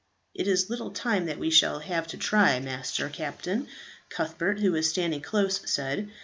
"It 0.33 0.47
is 0.47 0.67
little 0.71 0.89
time 0.89 1.27
that 1.27 1.37
we 1.37 1.51
shall 1.51 1.77
have 1.77 2.07
to 2.07 2.17
try, 2.17 2.59
Master 2.59 3.07
Captain," 3.07 3.67
Cuthbert, 4.09 4.59
who 4.59 4.71
was 4.71 4.89
standing 4.89 5.21
close, 5.21 5.61
said. 5.71 6.09